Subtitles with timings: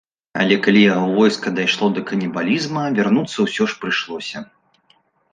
[0.43, 4.37] Але калі яго войска дайшло да канібалізму, вярнуцца ўсё ж прыйшлося.